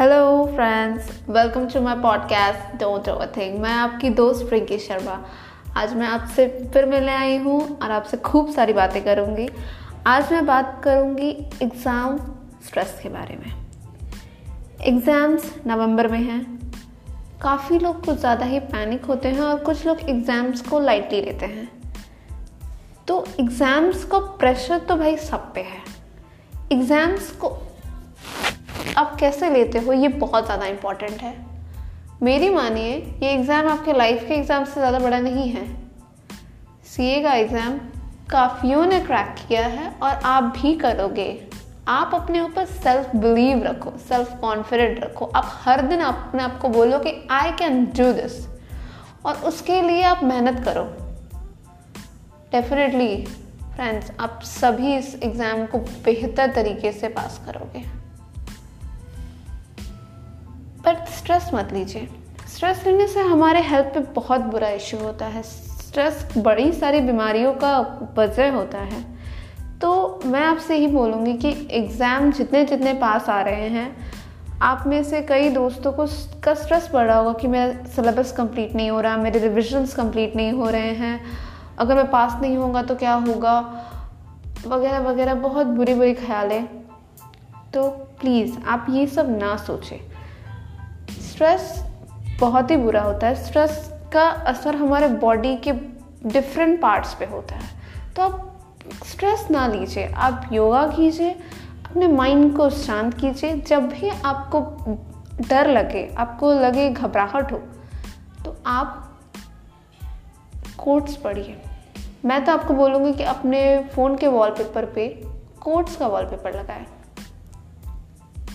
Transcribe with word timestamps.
Hello 0.00 0.44
friends 0.54 1.08
welcome 1.28 1.66
to 1.68 1.80
my 1.80 1.94
podcast 1.94 2.76
don't 2.80 3.08
overthink 3.08 3.58
मैं 3.60 3.72
आपकी 3.72 4.10
दोस्त 4.10 4.46
प्रिंकी 4.48 4.78
शर्मा। 4.78 5.18
आज 5.76 5.92
मैं 5.94 6.06
आपसे 6.06 6.46
फिर 6.74 6.86
मिलने 6.86 7.14
आई 7.14 7.36
हूँ 7.38 7.60
और 7.78 7.90
आपसे 7.90 8.16
खूब 8.16 8.52
सारी 8.52 8.72
बातें 8.72 9.02
करूँगी। 9.04 9.48
आज 10.06 10.32
मैं 10.32 10.44
बात 10.46 10.80
करूँगी 10.84 11.28
एग्ज़ाम 11.62 12.16
स्ट्रेस 12.66 12.98
के 13.02 13.08
बारे 13.08 13.36
में। 13.36 13.52
एग्ज़ाम्स 14.86 15.52
नवंबर 15.66 16.08
में 16.08 16.18
हैं। 16.18 16.42
काफ़ी 17.42 17.78
लोग 17.78 18.04
कुछ 18.04 18.18
ज़्यादा 18.18 18.46
ही 18.46 18.60
पैनिक 18.72 19.04
होते 19.04 19.28
हैं 19.28 19.40
और 19.40 19.58
कुछ 19.64 19.86
लोग 19.86 20.08
एग्ज़ाम्स 20.10 20.68
को 20.68 20.80
लाइटली 20.80 21.20
लेते 21.22 21.46
हैं। 21.46 21.70
तो 23.08 23.24
एग्ज़ाम्स 23.40 24.04
का 24.04 24.18
प्रेशर 24.18 24.78
तो 24.78 24.96
भाई 24.96 25.16
सब 25.30 25.52
पे 25.54 25.60
है। 25.62 25.82
एग्ज़ाम्स 26.72 27.30
को 27.32 27.58
आप 29.00 29.16
कैसे 29.20 29.50
लेते 29.50 29.78
हो? 29.78 29.92
ये 29.92 30.08
बहुत 30.08 30.44
ज़्यादा 30.44 30.66
इंपॉर्टेंट 30.66 31.20
है। 31.22 31.34
मेरी 32.22 32.48
मानिए, 32.50 32.96
ये 33.22 33.28
एग्ज़ाम 33.28 33.68
आपके 33.68 33.92
लाइफ 33.92 34.24
के 34.28 34.34
एग्ज़ाम 34.34 34.64
से 34.64 34.72
ज़्यादा 34.72 34.98
बड़ा 34.98 35.18
नहीं 35.20 35.48
है। 35.50 35.64
सीए 36.86 37.22
का 37.22 37.34
एग्ज़ाम 37.34 37.78
काफ़ियों 38.30 38.84
ने 38.86 38.98
क्रैक 39.00 39.34
किया 39.38 39.66
है 39.66 39.90
और 39.92 40.20
आप 40.24 40.52
भी 40.56 40.74
करोगे। 40.76 41.28
आप 41.88 42.10
अपने 42.14 42.40
ऊपर 42.40 42.64
सेल्फ 42.66 43.14
बिलीव 43.16 43.62
रखो 43.64 43.92
सेल्फ 43.98 44.36
कॉन्फिडेंट 44.40 45.02
रखो। 45.04 45.24
आप 45.26 45.48
हर 45.54 45.80
दिन 45.82 46.00
अपने 46.00 46.42
आप 46.42 46.58
को 46.58 46.68
बोलो 46.68 46.98
कि 46.98 47.14
आई 47.30 47.52
कैन 47.52 47.84
डू 47.98 48.12
दिस 48.12 48.46
और 49.26 49.36
उसके 49.46 49.80
लिए 49.82 50.02
आप 50.02 50.22
मेहनत 50.24 50.62
करो। 50.64 50.84
डेफिनेटली 52.52 53.16
फ्रेंड्स 53.74 54.10
आप 54.20 54.40
सभी 54.44 54.94
इस 54.96 55.14
एग्ज़ाम 55.22 55.64
को 55.66 55.78
बेहतर 56.04 56.52
तरीके 56.54 56.92
से 56.92 57.08
पास 57.10 57.40
करोगे। 57.46 57.84
स्ट्रेस 61.20 61.50
मत 61.54 61.72
लीजिए। 61.72 62.08
स्ट्रेस 62.48 62.82
लेने 62.86 63.06
से 63.06 63.20
हमारे 63.20 63.60
हेल्थ 63.60 63.86
पे 63.86 64.00
बहुत 64.12 64.40
बुरा 64.42 64.68
इश्यू 64.68 65.00
होता 65.00 65.26
है। 65.26 65.42
स्ट्रेस 65.42 66.24
बड़ी 66.38 66.70
सारी 66.72 67.00
बीमारियों 67.00 67.52
का 67.54 67.78
वजह 68.18 68.52
होता 68.52 68.78
है। 68.78 69.02
तो 69.80 70.20
मैं 70.26 70.40
आपसे 70.40 70.76
ही 70.76 70.86
बोलूँगी 70.86 71.32
कि 71.34 71.50
एग्ज़ाम 71.70 72.30
जितने 72.32 72.64
जितने 72.64 72.92
पास 72.94 73.28
आ 73.28 73.40
रहे 73.40 73.68
हैं, 73.68 73.96
आप 74.62 74.84
में 74.86 75.02
से 75.04 75.20
कई 75.22 75.50
दोस्तों 75.50 75.92
को 75.92 76.06
का 76.44 76.54
स्ट्रेस 76.54 76.88
बढ़ 76.92 77.06
रहा 77.06 77.18
होगा 77.18 77.32
कि 77.32 77.48
मेरा 77.48 77.86
सिलेबस 77.86 78.32
कंप्लीट 78.32 78.74
नहीं 78.74 78.90
हो 78.90 79.00
रहा, 79.00 79.16
मेरे 79.16 79.38
रिविजन्स 79.38 79.94
कंप्लीट 79.94 80.36
नहीं 80.36 80.52
हो 80.52 80.68
रहे 80.68 80.94
हैं। 80.94 81.20
अगर 81.78 81.94
मैं 81.94 82.10
पास 82.10 82.38
नहीं 82.42 82.56
होगा 82.56 82.82
तो 82.82 82.94
क्या 82.94 83.14
होगा? 83.14 83.58
वगैरह 84.66 84.98
वगैरह, 85.00 85.34
बहुत 85.34 85.66
बुरी 85.66 85.94
बुरी 85.94 86.14
ख्याल। 86.14 86.52
है 86.52 86.62
तो 87.74 87.88
प्लीज़ 88.20 88.58
आप 88.66 88.86
ये 88.90 89.06
सब 89.06 89.38
ना 89.38 89.56
सोचें। 89.56 89.98
स्ट्रेस 91.40 91.84
बहुत 92.40 92.70
ही 92.70 92.76
बुरा 92.76 93.02
होता 93.02 93.26
है। 93.26 93.34
स्ट्रेस 93.44 93.76
का 94.12 94.22
असर 94.22 94.74
हमारे 94.76 95.06
बॉडी 95.08 95.54
के 95.56 95.72
डिफरेंट 96.24 96.80
पार्ट्स 96.80 97.14
पे 97.14 97.24
होता 97.24 97.54
है। 97.54 97.68
तो 98.16 98.22
आप 98.22 99.04
स्ट्रेस 99.06 99.46
ना 99.50 99.66
लीजिए, 99.66 100.06
आप 100.06 100.50
योगा 100.52 100.86
कीजिए, 100.86 101.30
अपने 101.30 102.08
माइंड 102.08 102.56
को 102.56 102.68
शांत 102.70 103.14
कीजिए। 103.14 103.56
जब 103.58 103.88
भी 103.88 104.08
आपको 104.08 104.60
डर 105.48 105.70
लगे, 105.70 106.06
आपको 106.18 106.52
लगे 106.52 106.88
घबराहट 106.90 107.52
हो 107.52 107.58
तो 108.44 108.56
आप 108.66 109.20
कोट्स 110.78 111.16
पढ़िए। 111.16 111.56
मैं 112.24 112.44
तो 112.44 112.52
आपको 112.52 112.74
बोलूँगी 112.74 113.12
कि 113.12 113.22
अपने 113.24 113.62
फ़ोन 113.94 114.16
के 114.16 114.28
वॉलपेपर 114.28 114.84
पे 114.84 115.08
कोट्स 115.60 115.96
का 115.96 116.06
वॉलपेपर 116.06 116.58
लगाएँ। 116.58 116.86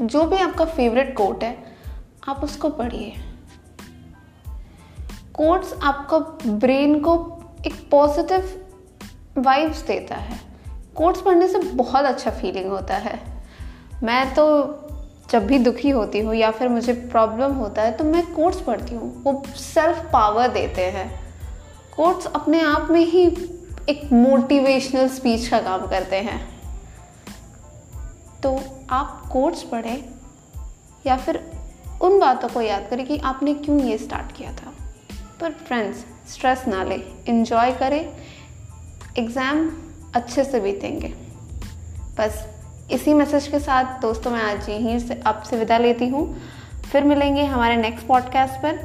जो 0.00 0.24
भी 0.24 0.36
आपका 0.38 0.64
फेवरेट 0.64 1.16
कोट 1.16 1.44
है 1.44 1.69
आप 2.28 2.40
उसको 2.44 2.68
पढ़िए। 2.68 3.12
कोट्स 5.34 5.72
आपको 5.82 6.20
ब्रेन 6.50 6.98
को 7.00 7.14
एक 7.66 7.74
पॉजिटिव 7.90 8.66
वाइब्स 9.38 9.82
देता 9.82 10.14
है। 10.14 10.38
कोट्स 10.94 11.20
पढ़ने 11.20 11.48
से 11.48 11.58
बहुत 11.58 12.04
अच्छा 12.04 12.30
फीलिंग 12.30 12.66
होता 12.66 12.96
है। 12.96 13.18
मैं 14.02 14.34
तो 14.34 14.46
जब 15.30 15.46
भी 15.46 15.58
दुखी 15.58 15.90
होती 15.90 16.20
हूँ 16.20 16.34
या 16.34 16.50
फिर 16.50 16.68
मुझे 16.68 16.92
प्रॉब्लम 16.92 17.52
होता 17.52 17.82
है 17.82 17.92
तो 17.92 18.04
मैं 18.04 18.22
कोट्स 18.34 18.60
पढ़ती 18.60 18.94
हूँ। 18.94 19.22
वो 19.22 19.42
सेल्फ 19.56 20.10
पावर 20.12 20.48
देते 20.48 20.84
हैं। 20.84 21.08
कोट्स 21.96 22.26
अपने 22.26 22.60
आप 22.60 22.88
में 22.90 23.00
ही 23.00 23.26
एक 23.88 24.12
मोटिवेशनल 24.12 25.08
स्पीच 25.08 25.48
का 25.48 25.60
काम 25.60 25.86
करते 25.86 26.16
हैं। 26.16 26.40
तो 28.42 28.58
आप 28.90 29.28
कोट्स 29.32 29.62
पढ़ें 29.62 30.04
या 31.06 31.16
फिर 31.16 31.59
उन 32.00 32.18
बातों 32.18 32.48
को 32.48 32.60
याद 32.60 32.86
करें 32.90 33.06
कि 33.06 33.18
आपने 33.18 33.54
क्यों 33.54 33.80
ये 33.80 33.98
स्टार्ट 33.98 34.36
किया 34.36 34.52
था। 34.52 34.72
पर 35.40 35.50
फ्रेंड्स 35.66 36.04
स्ट्रेस 36.28 36.64
ना 36.68 36.82
लें। 36.84 37.02
इन्जॉय 37.28 37.72
करें। 37.72 38.00
एग्ज़ाम 39.18 39.70
अच्छे 40.14 40.44
से 40.44 40.60
बीतेंगे। 40.60 41.08
बस 42.18 42.46
इसी 42.92 43.14
मैसेज 43.14 43.46
के 43.46 43.58
साथ 43.58 44.00
दोस्तों, 44.00 44.30
मैं 44.30 44.42
आज 44.42 44.68
यहीं 44.68 44.98
से 44.98 45.20
आपसे 45.26 45.56
विदा 45.56 45.78
लेती 45.78 46.08
हूँ। 46.08 46.24
फिर 46.92 47.04
मिलेंगे 47.04 47.44
हमारे 47.44 47.76
नेक्स्ट 47.76 48.06
पॉडकास्ट 48.06 48.62
पर। 48.62 48.76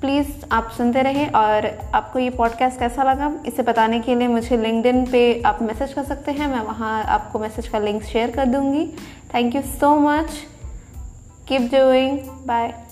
प्लीज़ 0.00 0.28
आप 0.52 0.70
सुनते 0.70 1.02
रहें 1.02 1.30
और 1.30 1.66
आपको 1.94 2.18
ये 2.18 2.30
पॉडकास्ट 2.30 2.78
कैसा 2.78 3.02
लगा, 3.02 3.32
इसे 3.46 3.62
बताने 3.62 4.00
के 4.00 4.14
लिए 4.14 4.28
मुझे 4.28 4.56
लिंकडिन 4.56 5.04
पे 5.06 5.42
आप 5.46 5.58
मैसेज 5.62 5.92
कर 5.92 6.04
सकते 6.04 6.32
हैं। 6.32 6.46
मैं 6.48 6.60
वहाँ 6.60 7.02
आपको 7.04 7.38
मैसेज 7.38 7.68
का 7.68 7.78
लिंक 7.78 8.02
शेयर 8.02 8.30
कर 8.30 8.46
दूँगी। 8.46 8.86
Thank 9.34 9.54
you 9.54 9.62
so 9.62 9.94
much 10.00 10.30
keep 11.50 11.68
doing. 11.68 12.30
Bye 12.46 12.89